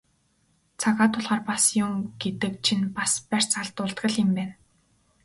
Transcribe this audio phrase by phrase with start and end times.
[0.81, 4.53] Цагаа тулахаар бас юм гэдэг чинь бас барьц алдуулдаг л юм байна.